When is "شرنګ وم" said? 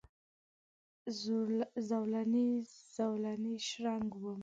3.67-4.39